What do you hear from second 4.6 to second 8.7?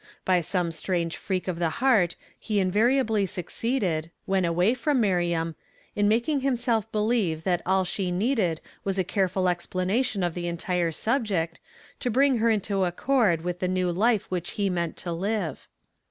from Miriam, in making himself be lieve that all she needed